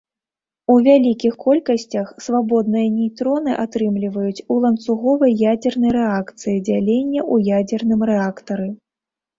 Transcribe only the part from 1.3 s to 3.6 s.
колькасцях свабодныя нейтроны